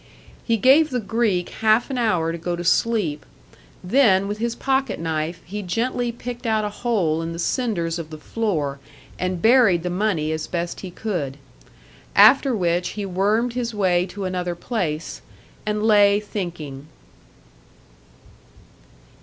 He 0.43 0.57
gave 0.57 0.89
the 0.89 0.99
Greek 0.99 1.49
half 1.61 1.91
an 1.91 1.97
hour 1.99 2.31
to 2.31 2.37
go 2.39 2.55
to 2.55 2.63
sleep, 2.63 3.23
then 3.83 4.27
with 4.27 4.39
his 4.39 4.55
pocket 4.55 4.99
knife 4.99 5.41
he 5.45 5.61
gently 5.61 6.11
picked 6.11 6.47
out 6.47 6.65
a 6.65 6.69
hole 6.71 7.21
in 7.21 7.33
the 7.33 7.37
cinders 7.37 7.99
of 7.99 8.09
the 8.09 8.17
floor 8.17 8.79
and 9.19 9.43
buried 9.43 9.83
the 9.83 9.91
money 9.91 10.31
as 10.31 10.47
best 10.47 10.79
he 10.79 10.89
could. 10.89 11.37
After 12.15 12.55
which 12.55 12.93
he 12.97 13.05
wormed 13.05 13.53
his 13.53 13.75
way 13.75 14.07
to 14.07 14.25
another 14.25 14.55
place, 14.55 15.21
and 15.67 15.83
lay 15.83 16.19
thinking. 16.19 16.87